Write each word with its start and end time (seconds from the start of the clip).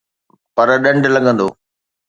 پر 0.55 0.67
ڏنڊ 0.83 1.03
لڳندو 1.13 1.47